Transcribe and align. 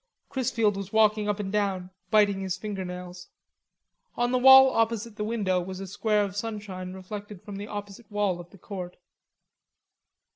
Chrisfield 0.29 0.77
was 0.77 0.91
walking 0.91 1.29
up 1.29 1.39
and 1.39 1.51
down, 1.51 1.91
biting 2.09 2.39
his 2.41 2.57
finger 2.57 2.83
nails. 2.83 3.27
On 4.17 4.31
the 4.31 4.39
wall 4.39 4.71
opposite 4.71 5.15
the 5.15 5.23
window 5.23 5.61
was 5.61 5.79
a 5.79 5.85
square 5.85 6.23
of 6.23 6.35
sunshine 6.35 6.93
reflected 6.95 7.43
from 7.43 7.57
the 7.57 7.67
opposite 7.67 8.09
wall 8.09 8.39
of 8.39 8.49
the 8.49 8.57
Court. 8.57 8.97